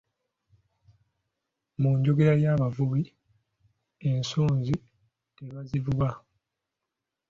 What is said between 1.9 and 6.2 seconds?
njogera y’abavubi ensonzi tebazivuba.